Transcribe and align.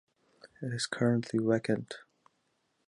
It 0.63 0.73
is 0.73 0.87
currently 0.87 1.37
vacant. 1.45 1.97